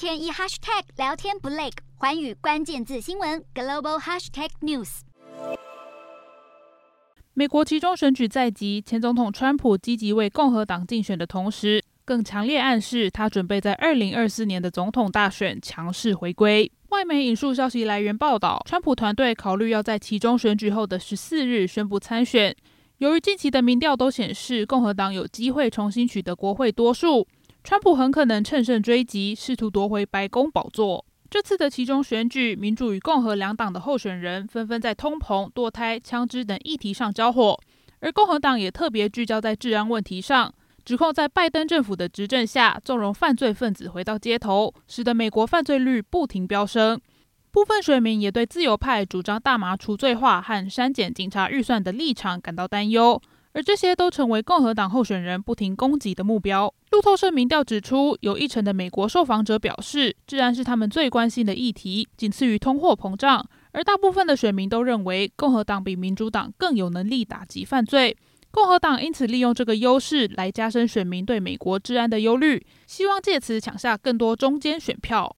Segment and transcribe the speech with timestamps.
[0.00, 1.68] 天一 hashtag 聊天不累，
[1.98, 5.00] 寰宇关键字新闻 global hashtag news。
[7.34, 16.72] 美国期中选举在即，前总统川普积极为共和党竞选的同时，更强烈暗示他准备在二零二四年的总统大选强势回归。
[16.88, 22.56] 外媒引述消息来源报道，川普团队考虑要在期中选举后的十四日宣布参选。
[22.96, 27.26] 由于近期的民调都显示共和党有机会重新取得国会多数，
[27.62, 31.04] 川普很可能乘胜追击，试图夺回白宫宝座。
[31.28, 37.56] 这次的其中选举，民主与共和两党的候选人纷纷在通膨、堕胎、枪支等议题上交火，
[38.00, 40.52] 而共和党也特别聚焦在治安问题上，
[40.84, 47.00] 指控在拜登政府的执政下，纵容犯罪分子回到街头，使得美国犯罪率不停飙升。
[47.52, 53.20] 部分选民也对自由派主张大麻除罪化和删减警察预算的立场感到担忧。
[53.52, 56.72] 而这些都成为共和党候选人不停攻击的目标。
[56.90, 63.44] 路透社民调指出，有一成的美国受访者表示，治安是他们最关心的议题，仅次于通货膨胀。
[63.72, 68.16] 而大部分的选民都认为，共和党比民主党更有能力打击犯罪。
[68.52, 75.28] 共和党因此利用这个优势来加深选民对美国治安的忧虑，希望借此抢下更多中间选票。